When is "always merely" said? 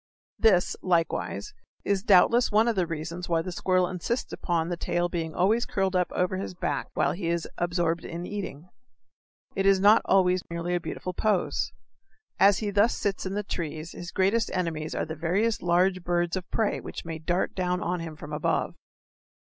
10.05-10.73